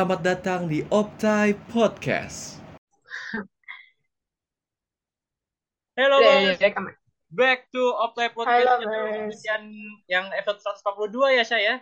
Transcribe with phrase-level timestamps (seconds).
[0.00, 2.56] selamat datang di Optai Podcast.
[5.92, 6.88] Hello udah, rekam.
[7.28, 8.80] back to Optai Podcast
[9.44, 9.68] yang,
[10.08, 10.80] yang episode
[11.12, 11.74] 142 ya saya.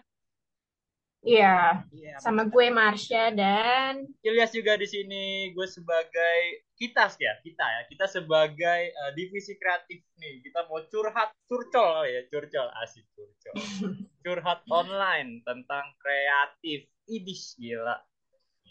[1.27, 2.15] Iya, Iya.
[2.23, 5.51] sama gue Marsha dan Ilyas juga di sini.
[5.51, 10.47] Gue sebagai kita ya, kita ya, kita sebagai eh, divisi kreatif nih.
[10.47, 13.55] Kita mau curhat, curcol kali ya, curcol asik curcol.
[14.25, 16.87] curhat online tentang kreatif.
[17.11, 17.99] Idis gila.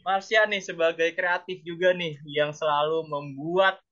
[0.08, 3.84] Marsha nih sebagai kreatif juga nih yang selalu membuat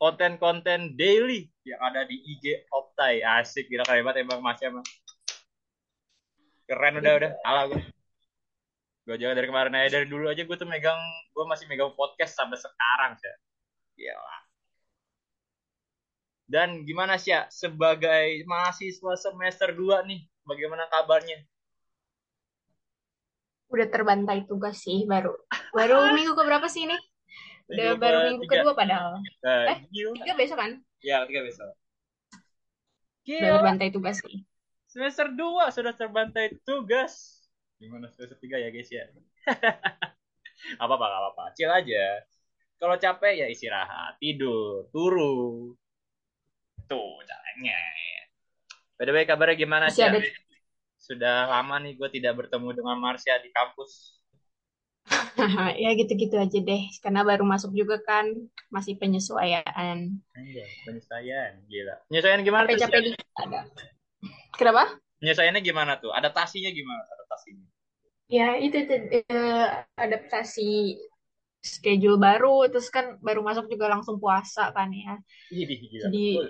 [0.00, 3.20] konten-konten daily yang ada di IG Optai.
[3.20, 4.84] Asik gila banget emang Marsha emang.
[6.64, 7.32] Keren udah udah.
[7.44, 7.82] Alah gue.
[9.04, 10.96] Gue jaga dari kemarin aja dari dulu aja gue tuh megang
[11.36, 13.34] gue masih megang podcast sampai sekarang sih.
[14.00, 14.36] Gila.
[16.44, 21.40] Dan gimana sih ya sebagai mahasiswa semester 2 nih, bagaimana kabarnya?
[23.74, 25.34] udah terbantai tugas sih baru.
[25.74, 26.94] Baru minggu keberapa sih ini?
[27.66, 29.18] Udah Minggu baru minggu kedua padahal.
[29.42, 30.14] Eh, gila.
[30.22, 30.70] Tiga besok kan?
[31.02, 31.68] Ya, tiga besok.
[31.74, 31.80] Udah
[33.24, 33.56] Gila.
[33.58, 34.44] terbantai tugas sih.
[34.94, 37.42] Semester 2 sudah terbantai tugas.
[37.82, 39.10] Gimana semester 3 ya guys ya?
[40.86, 41.44] apa-apa, gak apa-apa.
[41.58, 42.22] Chill aja.
[42.78, 45.74] Kalau capek ya istirahat, tidur, turu.
[46.86, 47.74] Tuh caranya.
[48.94, 50.06] By the way, kabarnya gimana sih?
[50.06, 50.22] Ada
[50.94, 54.22] Sudah lama nih gue tidak bertemu dengan Marsha di kampus.
[55.82, 56.82] ya gitu-gitu aja deh.
[57.02, 58.30] Karena baru masuk juga kan,
[58.70, 59.66] masih penyesuaian.
[60.38, 61.98] Anjay, penyesuaian, gila.
[62.06, 62.78] Penyesuaian gimana tuh?
[62.78, 63.66] Capek-capek ada.
[64.56, 64.84] Kenapa?
[65.18, 66.10] Penyesuaiannya gimana tuh?
[66.10, 67.66] Adaptasinya gimana adaptasinya?
[68.28, 70.98] Ya itu, itu eh, adaptasi
[71.60, 75.16] schedule baru, terus kan baru masuk juga langsung puasa kan ya.
[75.50, 76.48] Jadi- Betul.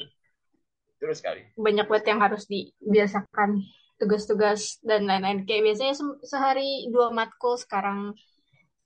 [0.95, 1.43] Terus sekali.
[1.53, 3.61] banyak banget yang harus dibiasakan
[4.01, 8.17] tugas-tugas dan lain-lain kayak biasanya se- sehari dua matkul sekarang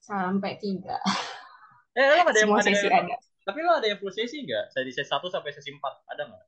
[0.03, 0.99] sampai tiga
[1.95, 4.43] Eh, lo ada yang semua ada sesi yang- ada Tapi lo ada yang full sesi
[4.43, 4.65] nggak?
[4.75, 6.45] Dari sesi 1 sampai sesi 4 ada nggak?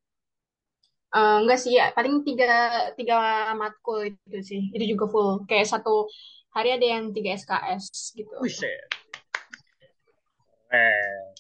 [1.11, 3.19] Eh, enggak sih ya paling tiga tiga
[3.59, 6.07] matkul itu sih itu juga full kayak satu
[6.55, 8.87] hari ada yang tiga SKS gitu Buset.
[10.71, 11.35] Keren.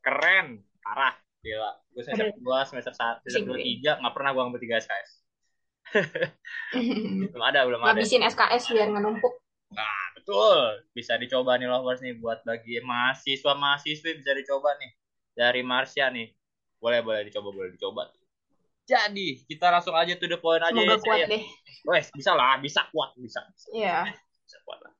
[0.00, 0.46] Keren.
[0.80, 1.12] Parah.
[1.44, 1.72] Gila.
[1.92, 3.76] Gue semester 2, semester 1, semester Sip, 2, gue.
[3.84, 5.10] 3 nggak pernah gue ngambil 3 SKS.
[7.32, 7.98] Belum ada, belum ada.
[7.98, 9.34] ngabisin SKS biar nggak numpuk
[9.70, 10.82] Nah, betul.
[10.90, 14.90] Bisa dicoba nih lovers nih buat bagi mahasiswa-mahasiswi bisa dicoba nih.
[15.36, 16.26] Dari Marsha nih.
[16.82, 18.10] Boleh, boleh dicoba, boleh dicoba.
[18.90, 20.98] Jadi, kita langsung aja to the point aja semoga ya.
[20.98, 21.26] kuat saya.
[21.30, 21.44] deh
[21.86, 23.40] Wes, bisa lah, bisa kuat, bisa.
[23.54, 23.68] bisa.
[23.70, 24.02] ya
[24.44, 24.92] bisa kuat lah.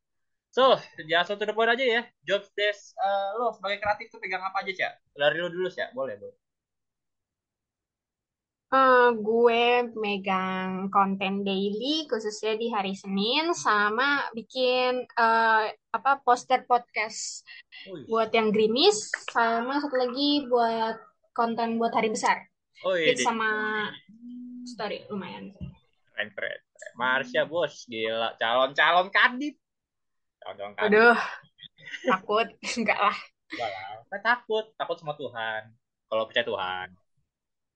[0.55, 0.79] So,
[1.11, 2.03] langsung to the point aja ya.
[2.23, 4.93] Job desk eh, lo sebagai kreatif tuh pegang apa aja, Cak?
[5.19, 5.91] Dari lo dulu, Cak.
[5.95, 6.39] Boleh, boleh.
[8.71, 17.43] Eh, gue megang konten daily khususnya di hari Senin sama bikin eh, apa poster podcast
[17.91, 18.07] Wih.
[18.07, 21.03] buat yang gerimis sama satu lagi buat
[21.35, 22.50] konten buat hari besar
[22.81, 23.51] Oh, iya, sama
[24.65, 25.53] story lumayan
[26.21, 26.61] keren, keren.
[26.97, 27.89] Marsha, bos.
[27.89, 28.37] Gila.
[28.37, 29.57] Calon-calon kadip.
[30.45, 30.89] Calon-calon kadip.
[30.93, 31.19] aduh
[32.07, 32.49] takut
[32.79, 33.19] enggak lah
[33.51, 34.05] Enggak lah.
[34.09, 34.65] Kan takut.
[34.77, 35.63] Takut sama Tuhan.
[36.09, 36.89] Kalau percaya Tuhan.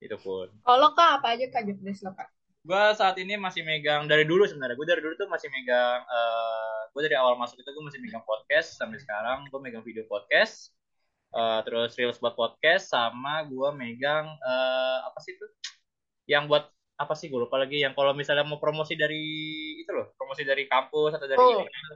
[0.04, 0.52] Itu pun.
[0.60, 2.28] kalau kak apa aja kak jobdesk lo kak
[2.64, 4.76] Gue saat ini masih megang dari dulu sebenarnya.
[4.76, 6.00] Gue dari dulu tuh masih megang.
[6.00, 9.44] eh gue dari awal masuk itu gue masih megang podcast sampai sekarang.
[9.52, 10.72] Gue megang video podcast.
[11.34, 15.46] Eh, terus reels buat podcast sama gue megang eh, apa sih itu?
[16.24, 16.64] Yang buat
[16.94, 19.18] apa sih gue lupa lagi yang kalau misalnya mau promosi dari
[19.82, 21.58] itu loh promosi dari kampus atau dari Oh.
[21.60, 21.94] email.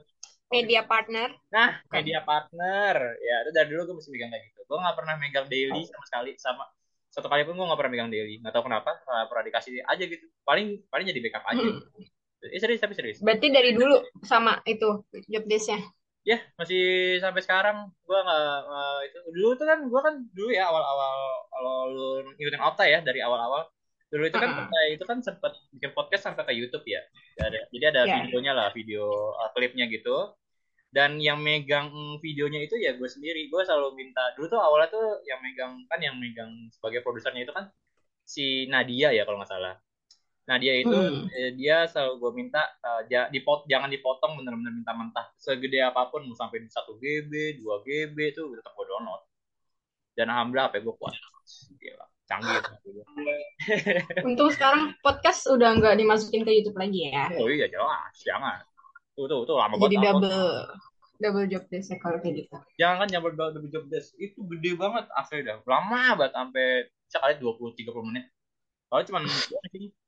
[0.48, 2.94] media partner Nah, media partner.
[3.20, 4.60] Ya, itu dari dulu gue masih megang kayak gitu.
[4.64, 6.30] Gue nggak pernah megang daily sama sekali.
[6.40, 6.64] Sama
[7.08, 8.40] satu kali pun gue nggak pernah megang daily.
[8.40, 8.96] Nggak tahu kenapa.
[8.96, 10.24] Nggak pernah dikasih aja gitu.
[10.42, 11.60] Paling paling jadi backup aja.
[11.62, 12.48] Hmm.
[12.48, 13.18] Eh, serius, tapi serius.
[13.20, 15.82] berarti dari dulu sama itu jobdesknya
[16.26, 16.82] Ya, masih
[17.18, 21.14] sampai sekarang gue nggak nggak- itu dulu tuh kan gue kan dulu ya awal-awal
[21.48, 23.64] kalau lu ngikutin Opta ya dari awal-awal
[24.08, 24.50] dulu itu kan.
[24.66, 27.00] Opta itu kan sempat bikin podcast sampai ke YouTube ya.
[27.38, 28.14] Ada- jadi ada Ya.
[28.24, 29.04] videonya lah, video
[29.36, 30.32] uh, klipnya gitu.
[30.88, 33.48] Dan yang megang videonya itu ya gue sendiri.
[33.48, 37.52] Gue selalu minta dulu tuh awalnya tuh yang megang kan yang megang sebagai produsernya itu
[37.52, 37.68] kan
[38.24, 39.76] si Nadia ya kalau nggak salah.
[40.48, 41.28] Nadia itu Hmm.
[41.28, 42.64] eh, dia selalu gue minta
[43.06, 45.28] ja- dipot jangan dipotong bener-bener minta mentah.
[45.36, 49.22] Segede apa pun mau sampai di 1 GB 2 GB tuh tetap gue download.
[50.16, 51.14] Dan alhamdulillah HP gue kuat.
[51.76, 52.58] Gila, canggih
[54.26, 57.28] untung sekarang podcast udah nggak dimasukin ke YouTube lagi ya.
[57.36, 58.12] Oh iya jelas.
[58.18, 58.58] Jangan.
[59.12, 60.24] Tuh tuh tuh lama jadi banget download.
[60.24, 60.52] double
[61.18, 62.56] double jobdesk ya kalau kayak gitu.
[62.78, 64.16] Jangan kan double double job desk.
[64.16, 65.60] Itu gede banget asli dah.
[65.62, 66.66] Lama banget sampai
[67.04, 68.24] sekali 20 30 menit.
[68.88, 69.18] Kalau cuma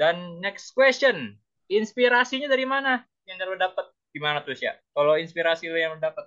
[0.00, 1.36] dan next question
[1.68, 4.76] inspirasinya dari mana yang lo dapet gimana tuh ya?
[4.92, 6.26] Kalau inspirasi lu yang lu dapet?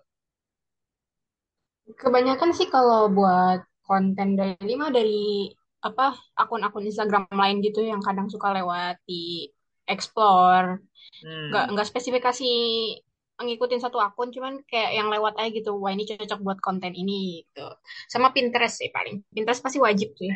[2.01, 5.53] Kebanyakan sih kalau buat konten daily mah dari
[5.87, 9.45] apa akun-akun Instagram lain gitu yang kadang suka lewat di
[9.85, 10.81] explore.
[11.49, 11.71] Nggak Hmm.
[11.73, 12.49] nggak spesifikasi
[13.45, 15.71] ngikutin satu akun, cuman kayak yang lewat aja gitu.
[15.81, 17.67] Wah ini cocok buat konten ini gitu.
[18.13, 19.15] Sama Pinterest sih paling.
[19.35, 20.31] Pinterest pasti wajib sih.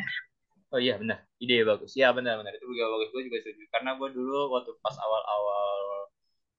[0.70, 1.98] Oh iya benar, ide bagus.
[1.98, 3.08] Iya benar benar itu juga bagus.
[3.10, 3.62] Gue juga setuju.
[3.74, 5.80] Karena gue dulu waktu pas awal-awal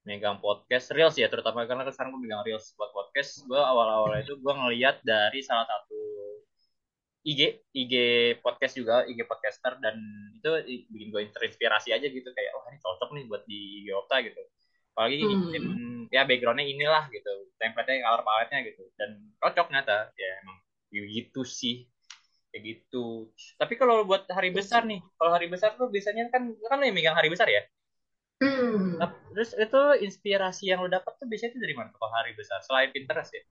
[0.04, 3.48] megang podcast reels ya, terutama karena kan sekarang gue megang reels buat podcast.
[3.48, 6.00] Gue awal-awal itu gue ngeliat dari salah satu
[7.22, 7.94] IG, IG
[8.42, 9.96] podcast juga, IG podcaster dan
[10.36, 10.50] itu
[10.90, 14.42] bikin gue terinspirasi aja gitu kayak oh ini cocok nih buat di IG Opta gitu.
[14.92, 16.12] Apalagi Hmm.
[16.12, 20.58] ya backgroundnya inilah gitu, template-nya color palette-nya gitu dan cocok nyata ya emang
[20.92, 21.88] gitu sih
[22.52, 23.32] kayak gitu.
[23.60, 26.96] Tapi kalau buat hari besar nih, kalau hari besar tuh biasanya kan kan lo yang
[26.98, 27.62] megang hari besar ya.
[28.42, 28.98] Hmm.
[29.00, 32.60] Nah, Terus itu inspirasi yang lo dapat tuh biasanya tuh dari mana kalau hari besar
[32.68, 33.44] selain Pinterest ya?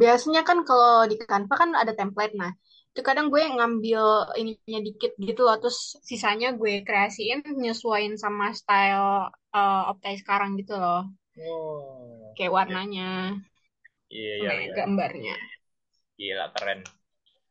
[0.00, 2.34] Biasanya kan kalau di Canva kan ada template.
[2.40, 2.50] Nah,
[2.90, 4.02] itu kadang gue ngambil
[4.40, 5.56] ininya dikit gitu loh.
[5.62, 5.78] Terus
[6.10, 11.02] sisanya gue kreasiin, nyesuaiin sama style uh, Optai sekarang gitu loh.
[11.38, 12.34] Oh.
[12.36, 13.08] Kayak warnanya,
[14.10, 14.72] Iya iya iya.
[14.76, 15.34] gambarnya.
[16.18, 16.80] Gila keren.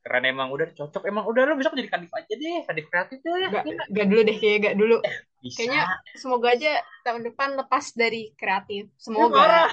[0.03, 1.07] Keren emang udah cocok.
[1.07, 3.47] Emang udah lo besok jadi kadif aja deh, kadif kreatif deh.
[3.47, 4.97] Gak, gak dulu deh, kayak gak dulu.
[5.39, 5.57] Bisa.
[5.63, 5.83] Kayaknya
[6.19, 6.71] semoga aja
[7.07, 8.91] tahun depan lepas dari kreatif.
[8.91, 9.69] Ya, Semoga parah.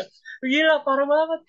[0.50, 1.40] Gila parah banget.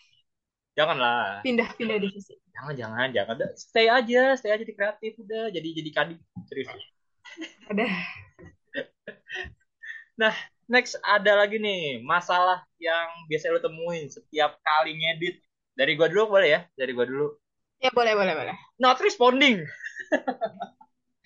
[0.75, 1.39] Janganlah.
[1.47, 2.35] pindah-pindah divisi.
[2.51, 3.33] Jangan jangan jangan.
[3.39, 5.47] Udah, Stay aja, stay aja di kreatif udah.
[5.55, 6.19] Jadi jadi kadif
[6.51, 6.67] serius.
[7.71, 7.91] Udah.
[10.15, 10.31] Nah,
[10.71, 15.43] next ada lagi nih masalah yang biasa lo temuin setiap kali ngedit.
[15.75, 16.61] Dari gua dulu boleh ya?
[16.71, 17.35] Dari gua dulu.
[17.85, 18.55] Ya boleh, boleh, boleh.
[18.81, 19.61] Not responding.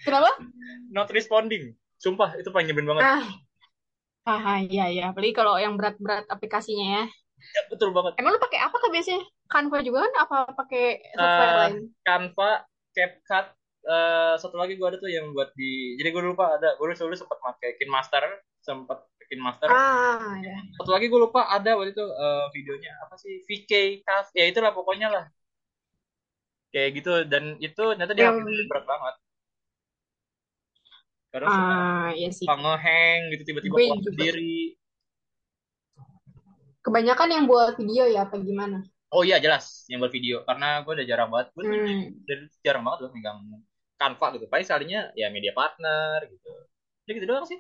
[0.04, 0.32] Kenapa?
[0.92, 1.76] Not responding.
[2.00, 3.06] Sumpah itu paling nyebelin banget.
[3.06, 3.24] Ah,
[4.28, 5.02] ah, iya, iya.
[5.12, 7.04] Apalagi kalau yang berat-berat aplikasinya ya.
[7.56, 8.20] Ya, betul banget.
[8.20, 9.24] Emang lu pakai apa tuh biasanya?
[9.50, 10.14] Canva juga kan?
[10.28, 10.84] Apa pakai
[11.16, 11.76] software Eh, lain?
[12.06, 12.52] Canva,
[12.94, 13.46] CapCut,
[13.88, 15.96] eh, satu lagi gua ada tuh yang buat di.
[15.98, 16.76] Jadi gua lupa ada.
[16.78, 18.24] Gua dulu sempat pakai KineMaster,
[18.62, 19.70] sempat KineMaster.
[19.72, 20.58] Ah, ya.
[20.78, 24.74] Satu lagi gue lupa ada waktu itu eh, videonya apa sih VK Cast ya itulah
[24.74, 25.26] pokoknya lah
[26.70, 29.16] kayak gitu dan itu ternyata dia Yang- berat banget
[31.30, 32.46] karena suka, Ah, iya sih.
[32.46, 34.08] suka ngehang gitu tiba-tiba Gue keluar juga.
[34.10, 34.58] sendiri
[36.80, 38.82] Kebanyakan yang buat video ya, apa gimana?
[39.10, 42.02] oh iya jelas yang buat video karena gue udah jarang banget gue Hmm.
[42.30, 43.40] dari jarang banget loh megang
[43.98, 46.50] Canva gitu paling sekalinya ya media partner gitu
[47.10, 47.58] ya gitu doang sih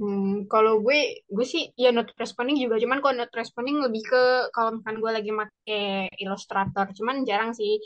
[0.00, 2.80] Hmm, kalau gue, gue sih ya not responding juga.
[2.80, 4.22] Cuman kalau not responding lebih ke
[4.54, 6.86] kalau misalkan gue lagi make Illustrator.
[6.96, 7.76] Cuman jarang sih.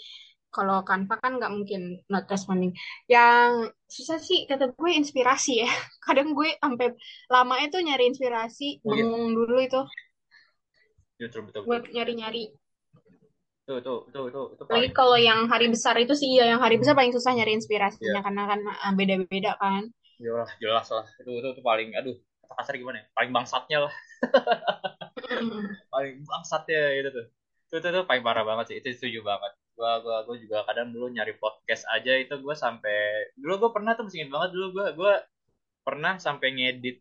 [0.55, 2.73] Kalau Canva kan nggak mungkin not responding.
[3.11, 5.69] Yang susah sih kata gue inspirasi ya.
[6.07, 6.95] Kadang gue sampai
[7.29, 9.03] lama itu nyari inspirasi, Oh, iya.
[9.05, 9.81] bengong dulu itu
[11.17, 12.45] betul betul buat betul nyari-nyari.
[13.67, 16.79] tuh tuh tuh tuh itu Lagi kalau yang hari besar itu sih ya, yang hari
[16.79, 18.21] besar paling susah nyari inspirasinya Iya.
[18.23, 19.91] karena kan ah, beda-beda kan.
[20.21, 21.07] Jelas jelas lah.
[21.21, 23.07] Itu itu, itu paling aduh kata kasar gimana ya?
[23.13, 23.95] Paling bangsatnya lah.
[25.93, 27.27] Paling bangsatnya itu tuh.
[27.67, 28.77] Itu itu, itu paling parah banget sih.
[28.79, 29.53] Itu setuju banget.
[29.77, 33.93] Gua gua gua juga kadang dulu nyari podcast aja itu gua sampai dulu gua pernah
[33.93, 35.13] tuh masih inget banget dulu gua gua
[35.85, 36.97] pernah sampai ngedit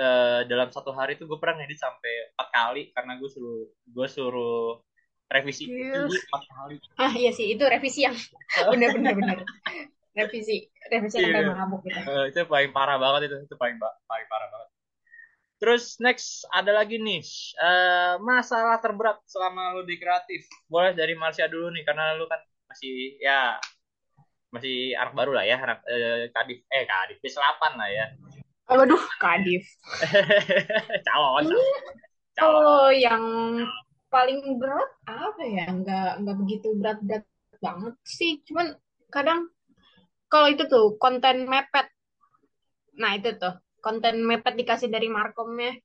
[0.00, 3.60] eh, dalam satu hari tuh gua pernah ngedit sampai empat kali karena gua suruh
[3.92, 4.80] gua suruh
[5.26, 5.66] revisi.
[5.68, 6.76] Empat kali.
[6.96, 8.16] Ah iya sih, itu revisi yang
[8.72, 9.38] bener-bener bener.
[10.16, 10.56] Revisi,
[10.88, 11.36] revisi yang Iya.
[11.44, 11.98] sampai mabuk gitu.
[12.00, 14.68] Eh, itu paling parah banget itu itu paling paling parah banget
[15.56, 17.24] terus next ada lagi nih
[17.56, 22.40] eh, masalah terberat selama lu di kreatif boleh dari Marsha dulu nih karena lu kan
[22.68, 23.56] masih ya
[24.52, 28.06] masih anak baru lah ya anak eh, kadif eh kadif B8 lah ya
[28.66, 29.62] Waduh, Kadif.
[31.06, 31.46] calon
[32.34, 33.22] calon yang
[34.10, 35.70] paling berat apa ya?
[35.70, 37.24] Nggak, nggak begitu berat-berat
[37.62, 38.42] banget sih.
[38.42, 38.74] Cuman
[39.14, 39.46] kadang
[40.32, 41.86] kalau itu tuh konten mepet.
[42.96, 43.54] Nah itu tuh
[43.84, 45.76] konten mepet dikasih dari markomnya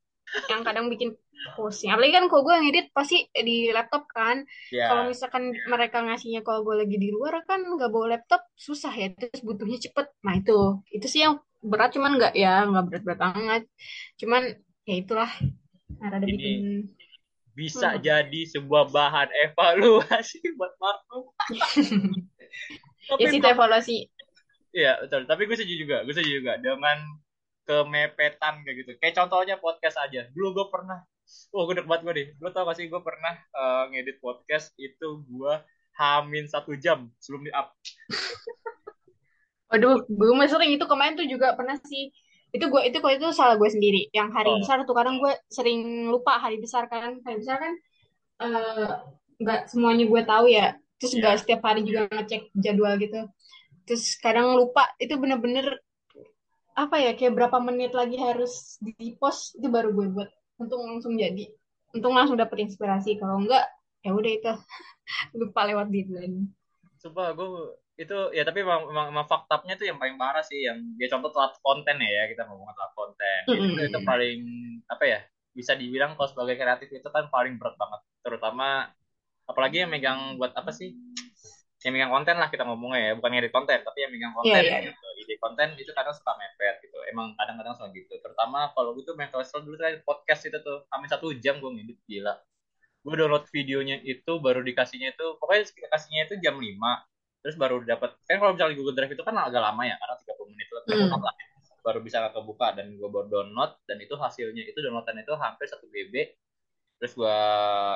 [0.48, 1.12] yang kadang bikin
[1.58, 1.90] pusing.
[1.90, 4.46] Apalagi kan kalau gue ngedit pasti di laptop kan.
[4.72, 8.92] Kalau ya misalkan mereka ngasihnya kalau gue lagi di luar kan nggak bawa laptop susah
[8.94, 9.10] ya.
[9.12, 10.06] Terus butuhnya cepet.
[10.24, 10.58] Nah itu
[10.94, 13.62] itu sih yang berat cuman nggak ya nggak berat-berat banget.
[14.18, 14.42] Cuman
[14.88, 15.30] ya itulah
[16.02, 16.58] Ini bikin
[17.52, 18.00] bisa Hmm.
[18.00, 21.36] jadi sebuah bahan evaluasi buat Marco
[23.20, 24.08] ya sih evaluasi.
[24.72, 25.28] Iya betul.
[25.28, 25.96] Tapi gue setuju juga.
[26.02, 26.98] Gue setuju juga dengan
[27.62, 28.90] kemepetan kayak gitu.
[28.98, 30.26] Kayak contohnya podcast aja.
[30.32, 30.98] Dulu gue pernah.
[31.52, 32.28] Wah gue banget gue deh.
[32.40, 35.52] Lo tau gak sih gue pernah eh, ngedit podcast itu gue
[35.92, 37.76] hamin satu jam sebelum di up.
[39.72, 42.12] Waduh, gue mah sering itu kemarin tuh juga pernah sih
[42.52, 44.60] itu gue itu kok itu salah gue sendiri yang hari Oh.
[44.60, 47.72] besar tuh kadang gue sering lupa hari besar kan hari besar kan
[48.44, 48.92] eh,
[49.40, 51.40] nggak semuanya gue tahu ya terus nggak Iya.
[51.40, 53.24] setiap hari juga ngecek jadwal gitu
[53.86, 55.82] terus kadang lupa itu bener-bener
[56.72, 60.30] apa ya kayak berapa menit lagi harus di post itu baru gue buat.
[60.56, 61.52] Untung langsung jadi.
[61.92, 63.20] Untung langsung dapet inspirasi.
[63.20, 63.68] Kalau enggak
[64.00, 64.52] ya udah itu.
[65.38, 66.48] Lupa lewat deadline.
[66.96, 70.80] Sumpah gue itu ya tapi emang, emang, emang faktanya tuh yang paling parah sih yang
[70.96, 73.40] dia contoh telat konten ya kita ngomong telat konten.
[73.52, 73.88] Itu, Mm-mm.
[73.92, 74.40] itu paling
[74.88, 75.20] apa ya
[75.52, 78.00] bisa dibilang kalau sebagai kreatif itu kan paling berat banget.
[78.24, 78.88] Terutama
[79.44, 80.96] apalagi yang megang buat apa sih
[81.82, 84.62] yang megang konten lah kita ngomongnya ya bukan ngedit konten tapi yang megang konten Iya,
[84.62, 84.78] iya.
[84.86, 85.06] gitu.
[85.18, 88.14] Ide konten itu kadang suka mepet gitu emang kadang-kadang suka gitu.
[88.18, 91.70] Terutama kalau gue tuh main kesel dulu kan podcast itu tuh hampir satu jam gue
[91.70, 92.34] ngedit gila.
[93.02, 96.70] Gue download videonya itu baru dikasihnya itu pokoknya kasihnya itu jam 5
[97.42, 100.46] terus baru dapat kan kalau misalnya Google Drive itu kan agak lama ya karena 30
[100.54, 101.18] menit lebih Hmm.
[101.18, 101.34] lah.
[101.82, 105.82] Baru bisa kebuka dan gue baru download dan itu hasilnya itu downloadan itu hampir 1
[105.84, 106.14] GB
[106.94, 107.38] terus gue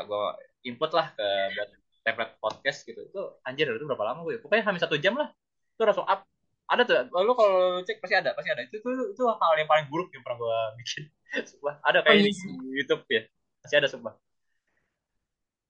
[0.03, 0.23] gue
[0.67, 1.23] input lah ke
[1.55, 1.71] buat
[2.07, 5.35] template podcast gitu itu anjir itu berapa lama gue pokoknya hampir satu jam lah
[5.75, 6.23] itu langsung up
[6.67, 9.87] ada tuh lalu kalau cek pasti ada pasti ada itu itu, itu hal yang paling
[9.91, 11.03] buruk yang pernah gue bikin
[11.51, 12.33] sumpah ada kayak Oh, di.
[12.79, 13.23] YouTube ya
[13.67, 14.15] masih ada sumpah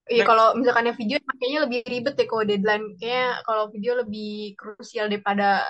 [0.07, 0.27] Iya Nah.
[0.31, 2.95] kalau misalkan yang video kayaknya lebih ribet deh kalau deadline.
[2.95, 5.67] Kayaknya kalau video lebih krusial daripada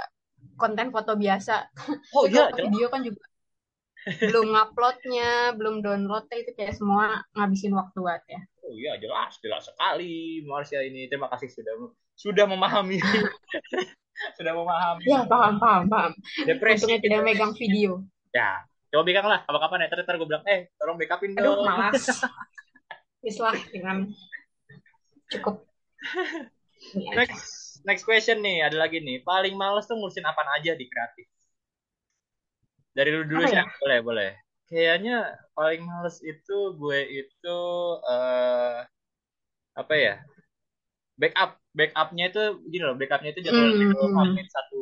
[0.61, 1.65] konten foto biasa.
[2.15, 3.25] oh iya video kan juga
[4.07, 8.41] belum uploadnya, belum downloadnya itu kayak semua ngabisin waktu banget ya.
[8.67, 11.07] Oh iya jelas jelas sekali Marsha ini.
[11.07, 11.73] Terima kasih sudah
[12.19, 12.99] sudah memahami.
[14.33, 15.05] Sudah memahami.
[15.05, 16.11] Ya paham paham paham.
[16.41, 18.01] depresi Untungnya tidak megang video.
[18.33, 19.45] ya coba bilang lah.
[19.45, 19.87] Kapan-kapan ya?
[19.93, 21.69] Ntar gue bilang eh tolong backupin Aduh dong.
[21.69, 22.25] malas.
[23.23, 24.09] Wis lah dengan
[25.29, 25.69] cukup.
[27.13, 29.21] Next next question nih ada lagi nih.
[29.21, 31.29] Paling males tuh ngurusin apa aja di kreatif?
[32.97, 33.65] Dari dulu dulu Apa sih ya?
[33.77, 34.29] boleh boleh
[34.69, 35.13] kayaknya
[35.55, 37.57] paling males itu gue itu
[38.11, 38.75] eh
[39.79, 40.13] apa ya
[41.21, 44.17] backup backupnya itu gini loh backupnya itu jadwalnya itu Hmm.
[44.17, 44.77] hampir satu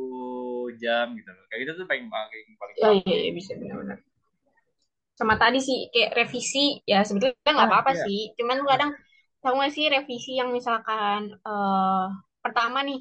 [0.82, 4.00] jam gitu loh kayak gitu tuh paling paling paling Ya, iya, iya, bisa benar-benar.
[5.20, 6.60] Sama tadi sih kayak revisi
[6.92, 8.04] ya sebetulnya nggak Ah, apa-apa iya.
[8.04, 8.20] sih.
[8.38, 8.92] Cuman kadang
[9.42, 12.06] tahu nggak sih revisi yang misalkan eh
[12.44, 13.00] pertama nih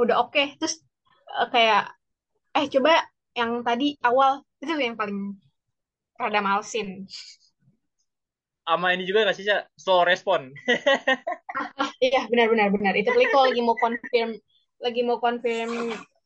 [0.00, 0.74] udah oke terus
[1.40, 1.82] eh, kayak
[2.58, 2.92] eh coba
[3.38, 4.32] yang tadi awal
[4.62, 5.18] itu yang paling
[6.20, 6.88] rada malesin.
[8.68, 9.46] sama ini juga nggak sih
[9.82, 10.52] slow respon
[12.06, 12.92] Iya benar-benar benar.
[12.96, 14.30] Itu klik kalau lagi mau confirm
[14.80, 15.70] lagi mau confirm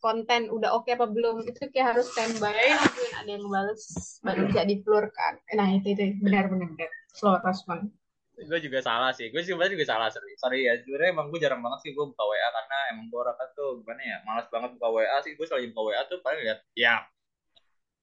[0.04, 3.82] konten udah oke apa belum itu kayak harus standby mungkin ada yang bales
[4.22, 5.32] baru bisa dipelurkan.
[5.58, 6.90] Nah itu itu benar-benar benar.
[7.18, 7.90] slow respon.
[8.34, 11.62] gue juga salah sih gue sebenarnya juga salah sorry, sorry ya sebenarnya emang gue jarang
[11.62, 14.88] banget sih gue buka WA karena emang gue orangnya tuh gimana ya malas banget buka
[14.90, 17.06] WA sih gue selalu buka WA tuh paling lihat ya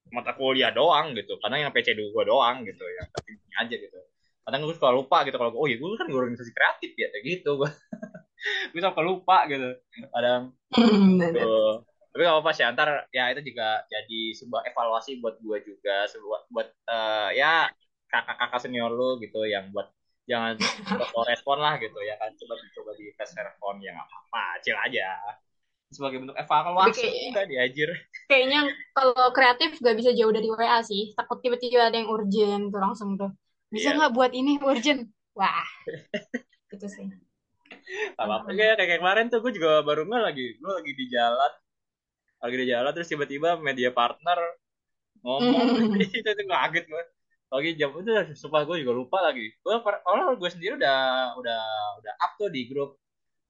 [0.09, 1.37] mata kuliah doang gitu.
[1.37, 3.03] Karena yang PC dulu gue doang gitu ya.
[3.13, 3.31] Tapi
[3.61, 3.99] aja gitu.
[4.41, 7.07] Kadang gue suka lupa gitu kalau oh ya gue kan di organisasi kreatif ya.
[7.13, 7.69] Kayak gitu gue
[8.73, 9.69] gue suka lupa gitu.
[10.09, 11.31] Kadang Benar.
[11.35, 11.75] Tuh.
[12.11, 16.51] Tapi gak apa-apa sih, antar ya itu juga jadi sebuah evaluasi buat gue juga, sebuah
[16.51, 17.71] buat eh, ya
[18.11, 19.87] kakak-kakak senior lu gitu yang buat
[20.27, 20.59] jangan
[21.31, 22.35] respon lah gitu ya kan.
[22.35, 24.43] Coba coba di tes respon ya nggak apa-apa.
[24.59, 25.39] Cil aja
[25.91, 27.03] sebagai bentuk evaluasi
[27.35, 27.89] kayak- diajir
[28.31, 28.59] Kayaknya
[28.95, 31.11] kalau kreatif gak bisa jauh dari WA sih.
[31.13, 33.31] Takut tiba-tiba ada yang urgent tuh langsung tuh.
[33.67, 33.97] Bisa Iya.
[33.99, 35.11] nggak buat ini urgent?
[35.35, 35.67] Wah,
[36.75, 37.07] itu sih.
[38.15, 41.51] Gak apa-apa kayak kayak kemarin tuh gue juga baru nggak lagi gue lagi di jalan
[42.43, 44.39] lagi di jalan terus tiba-tiba media partner
[45.23, 45.67] ngomong
[46.19, 47.03] itu tuh kaget gue
[47.51, 51.61] lagi jam itu sumpah gue juga lupa lagi gue kalau gue sendiri udah udah
[52.03, 52.95] udah up tuh di grup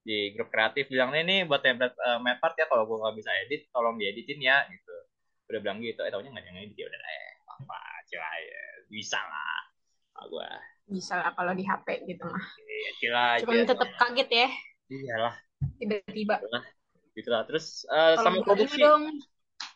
[0.01, 3.31] di grup kreatif bilang nih nih buat template uh, part ya kalau gue nggak bisa
[3.45, 4.95] edit tolong dieditin ya gitu.
[5.51, 7.31] Udah bilang gitu eh taunya nggak ada yang edit ya udah eh
[7.61, 7.79] apa
[8.09, 9.59] cila ya bisa lah
[10.17, 10.49] ah, gue
[10.91, 12.45] Bisa lah kalau di HP gitu mah.
[12.67, 14.49] ya cila aja Cuman tetap kaget ya.
[14.91, 15.35] Iyalah
[15.77, 16.35] tiba-tiba.
[17.11, 19.19] gitu lah terus uh, sama ini produksi dong.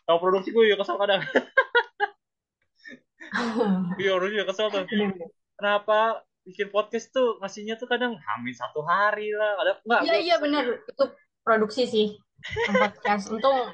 [0.08, 1.22] sama produksi gue juga kesel kadang.
[4.00, 4.84] Iya produksi juga kesel tuh.
[5.56, 9.58] Kenapa bikin podcast tuh ngasihnya tuh kadang hamil satu hari lah.
[9.58, 10.64] Kadang enggak Iya iya bener.
[10.86, 11.04] Itu
[11.42, 12.06] produksi sih.
[12.80, 13.34] Podcast.
[13.34, 13.66] Untung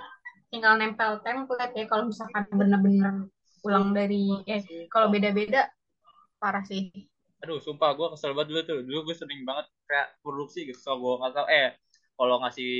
[0.49, 3.29] tinggal nempel template ya kalau misalkan bener-bener
[3.62, 5.69] ulang dari eh kalau beda-beda
[6.41, 6.91] parah sih.
[7.43, 8.79] aduh sumpah gue kesel banget dulu tuh.
[8.87, 11.47] Dulu gue sering banget kayak produksi gitu so gue nggak tahu.
[11.50, 11.69] Eh
[12.16, 12.75] kalau ngasih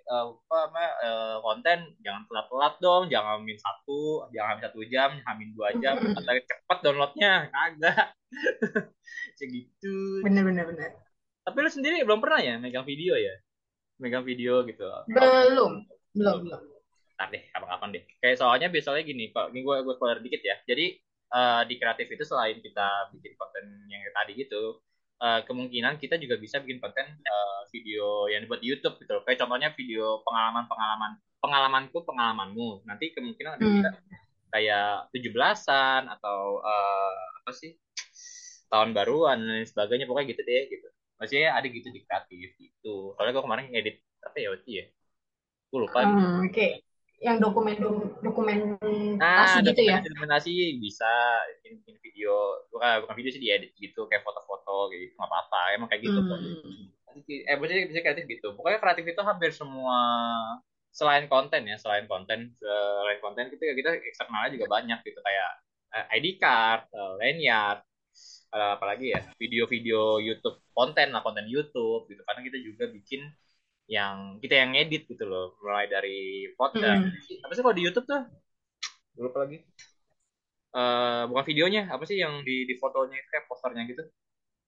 [0.00, 5.10] eh, apa namanya eh, konten jangan telat-telat dong jangan min satu jangan min satu jam
[5.22, 8.06] hamin dua jam kata cepet downloadnya kagak.
[9.38, 10.24] Segitu.
[10.24, 10.90] Bener-bener bener.
[11.42, 13.34] tapi lu sendiri belum pernah ya megang video ya?
[13.98, 14.86] Megang video gitu.
[15.10, 15.82] Belum
[16.14, 16.60] belum belum.
[17.18, 18.04] ntar deh kapan-kapan deh.
[18.22, 20.56] Kayak soalnya biasanya gini kalau ini gue gue keluar dikit ya.
[20.64, 20.86] Jadi
[21.34, 24.80] eh, di kreatif itu selain kita bikin konten yang tadi gitu
[25.22, 29.22] eh, kemungkinan kita juga bisa bikin konten eh, video yang dibuat di YouTube gitu loh.
[29.26, 31.12] kayak contohnya video pengalaman-pengalaman
[31.42, 33.82] pengalamanku pengalamanmu nanti kemungkinan ada Hmm.
[34.52, 37.72] kayak 17-an atau eh, apa sih
[38.72, 40.88] tahun baruan dan lain sebagainya pokoknya gitu deh gitu
[41.20, 44.84] maksudnya ada gitu di kreatif gitu soalnya gue kemarin ngedit apa ya waktu ya
[45.72, 46.00] gue lupa.
[46.00, 46.82] Hmm, oke.
[47.22, 47.74] Yang dokumen
[48.18, 48.58] dokumen
[49.16, 50.02] Nah, gitu ya.
[50.02, 51.10] dokumentasi bisa
[51.62, 52.34] bikin, bikin video,
[52.74, 56.18] bukan bukan video sih diedit gitu, kayak foto-foto kayak gitu, nggak apa-apa, emang kayak gitu.
[56.18, 56.90] Hmm.
[57.46, 58.46] Eh, maksudnya bisa kreatif gitu.
[58.58, 59.98] Pokoknya kreatif itu hampir semua
[60.92, 65.50] selain konten ya, selain konten, selain konten kita kita eksternalnya juga banyak gitu kayak
[65.92, 67.80] eh, ID card, eh, lanyard,
[68.52, 73.24] eh, apalagi ya video-video YouTube konten lah konten YouTube gitu karena kita juga bikin
[73.90, 77.08] yang kita yang ngedit gitu loh mulai dari podcast.
[77.08, 77.44] Hmm.
[77.44, 78.22] apa sih kalau di YouTube tuh?
[79.14, 79.58] Gue lupa lagi.
[80.72, 84.02] Eh bukan videonya apa sih yang di di fotonya itu kayak posternya gitu?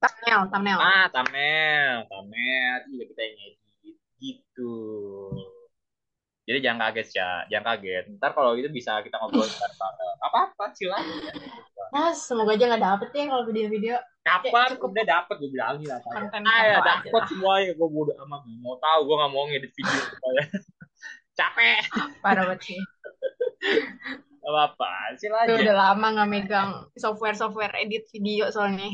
[0.02, 0.78] Thumbnail, thumbnail.
[0.78, 2.74] ah thumbnail thumbnail.
[2.84, 4.76] Itu juga kita yang ngedit gitu.
[6.44, 8.04] Jadi jangan kaget ya jangan kaget.
[8.20, 9.70] Ntar kalau itu bisa kita ngobrol ntar
[10.20, 11.40] apa apa silakan.
[11.94, 13.94] Nah, semoga aja nggak dapet ya kalau video-video.
[14.26, 14.74] Kapan?
[14.74, 14.90] Cukup.
[14.96, 17.26] udah dapet gue bilangin apa konten ah ya aja dapet lah.
[17.28, 18.40] semuanya gue udah amat.
[18.42, 20.42] Nggak mau tahu gue nggak mau ngedit video supaya.
[21.38, 21.80] Capek.
[22.18, 22.80] Parah banget sih.
[24.44, 28.90] apa apa Itu silakan udah lama nggak megang software-software edit video soalnya.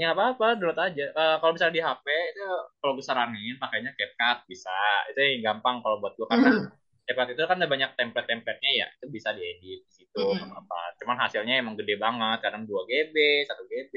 [0.00, 1.04] ya apa-apa download aja.
[1.14, 2.46] Eh, kalau misalnya di HP itu
[2.82, 4.74] kalau gue saranin pakainya CapCut bisa.
[5.14, 6.50] Itu yang gampang kalau buat gue karena
[7.02, 7.18] Hmm.
[7.18, 10.38] CapCut itu kan ada banyak template-templatenya ya itu bisa diedit di situ Hmm.
[10.38, 13.16] nggak apa cuman hasilnya emang gede banget kadang 2 GB
[13.48, 13.94] 1 GB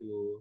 [0.00, 0.40] tuh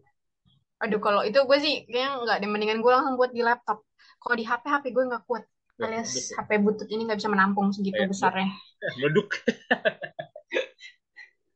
[0.80, 2.48] Aduh, kalau itu gue sih kayaknya nggak deh.
[2.48, 3.84] Mendingan gue langsung buat di laptop.
[4.16, 5.44] Kalau di HP, HP gue nggak kuat.
[5.80, 8.48] Alias HP butut ini nggak bisa menampung segitu Kayak besarnya.
[9.00, 9.30] meleduk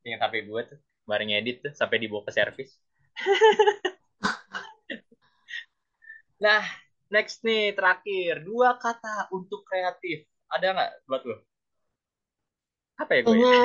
[0.08, 2.76] ingat HP gue tuh bareng edit tuh sampai dibawa ke servis
[6.44, 6.64] nah
[7.08, 11.38] next nih terakhir dua kata untuk kreatif ada nggak buat lo
[13.02, 13.64] apa ya gue Kayaknya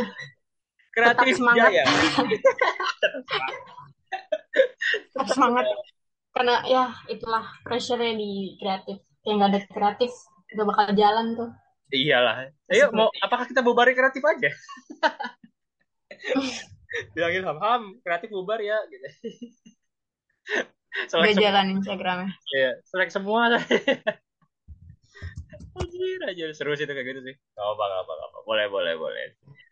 [0.98, 1.70] kreatif tetap semangat.
[1.70, 1.84] jaya
[5.12, 5.64] tetap semangat.
[6.34, 8.98] Karena ya itulah pressure-nya di kreatif.
[9.22, 10.10] Kayak nggak ada kreatif,
[10.54, 11.50] gak bakal jalan tuh.
[11.88, 14.52] iyalah ayo mau apakah kita bubarin kreatif aja
[17.16, 19.08] bilangin ham ham kreatif bubar ya gitu
[21.08, 22.28] selek jalan Instagramnya.
[22.52, 23.56] ya selek semua
[25.78, 27.34] Anjir aja seru sih itu kayak gitu sih.
[27.34, 28.38] Gak apa gak apa gak apa.
[28.44, 29.26] Boleh boleh boleh.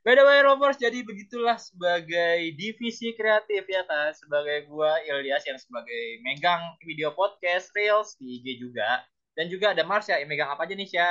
[0.07, 4.14] By the way Rovers jadi begitulah sebagai divisi kreatif ya kan.
[4.14, 9.03] Sebagai gua Ilyas yang sebagai megang video podcast Reels di IG juga.
[9.37, 11.11] Dan juga ada Marsha yang megang apa aja nih Sya?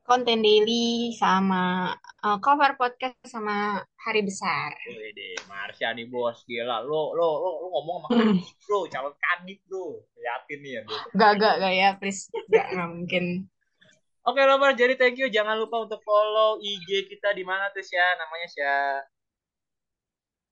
[0.00, 4.74] Konten daily sama uh, cover podcast sama hari besar.
[4.90, 6.82] Wede, Marsha nih bos gila.
[6.82, 8.34] Lo lo lo, lo ngomong sama Hmm.
[8.34, 9.86] kadif bro, calon kadif bro.
[10.18, 10.96] Liatin nih ya bro.
[11.14, 12.26] Gak, gak, gak ya, please.
[12.50, 13.46] Gak, gak mungkin.
[14.20, 15.32] Oke Rovers, jadi thank you.
[15.32, 18.20] Jangan lupa untuk follow IG kita di mana tuh Sya?
[18.20, 18.74] Namanya Sya.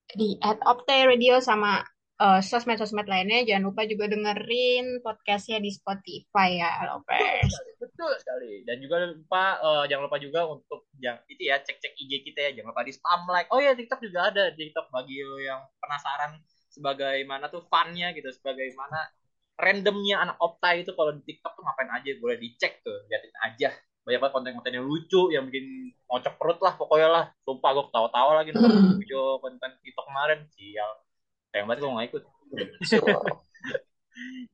[0.08, 1.84] Di at Opte Radio sama
[2.16, 3.44] uh, sosmed-sosmed lainnya.
[3.44, 7.52] Jangan lupa juga dengerin podcastnya di Spotify ya, Lopez.
[7.98, 8.62] Betul sekali.
[8.62, 12.50] Dan juga lupa eh, jangan lupa juga untuk yang itu ya cek-cek IG kita ya.
[12.62, 13.50] Jangan lupa di spam like.
[13.50, 14.54] Oh ya TikTok juga ada.
[14.54, 16.38] TikTok bagi lo yang penasaran
[16.70, 19.10] sebagaimana tuh funnya gitu, sebagaimana
[19.58, 23.74] randomnya anak Opta itu kalau di TikTok tuh ngapain aja boleh dicek tuh, liatin aja.
[24.06, 27.24] Banyak banget konten-konten yang lucu yang bikin ngocok perut lah pokoknya lah.
[27.42, 30.46] Sumpah gue ketawa-tawa lagi nonton video konten TikTok kemarin.
[30.54, 30.92] Sial.
[31.50, 32.22] Sayang banget gue gak ikut.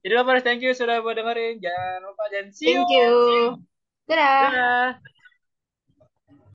[0.04, 1.60] Jadi Lovers, thank you sudah mau dengerin.
[1.60, 3.12] Jangan lupa dan see Thank you.
[4.04, 4.52] Dadah.
[4.52, 4.86] Dadah.